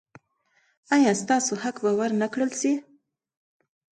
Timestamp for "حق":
1.63-1.75